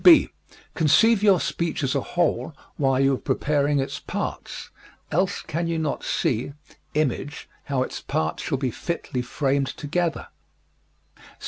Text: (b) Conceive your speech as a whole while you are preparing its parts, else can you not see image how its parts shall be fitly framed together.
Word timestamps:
(b) 0.03 0.29
Conceive 0.73 1.21
your 1.21 1.39
speech 1.39 1.83
as 1.83 1.93
a 1.93 2.01
whole 2.01 2.55
while 2.77 2.99
you 2.99 3.13
are 3.13 3.17
preparing 3.19 3.79
its 3.79 3.99
parts, 3.99 4.71
else 5.11 5.43
can 5.43 5.67
you 5.67 5.77
not 5.77 6.03
see 6.03 6.53
image 6.95 7.47
how 7.65 7.83
its 7.83 8.01
parts 8.01 8.41
shall 8.41 8.57
be 8.57 8.71
fitly 8.71 9.21
framed 9.21 9.67
together. 9.67 10.29